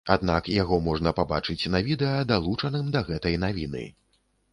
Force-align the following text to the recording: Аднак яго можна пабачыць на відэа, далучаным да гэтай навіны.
Аднак 0.13 0.47
яго 0.51 0.77
можна 0.85 1.11
пабачыць 1.19 1.69
на 1.73 1.81
відэа, 1.87 2.15
далучаным 2.31 2.89
да 2.97 3.05
гэтай 3.11 3.37
навіны. 3.45 3.83